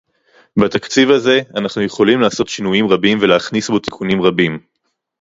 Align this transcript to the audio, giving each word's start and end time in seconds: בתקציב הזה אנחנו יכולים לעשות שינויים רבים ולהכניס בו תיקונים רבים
בתקציב 0.59 1.11
הזה 1.11 1.39
אנחנו 1.55 1.81
יכולים 1.81 2.21
לעשות 2.21 2.47
שינויים 2.47 2.87
רבים 2.87 3.17
ולהכניס 3.21 3.69
בו 3.69 3.79
תיקונים 3.79 4.21
רבים 4.21 4.59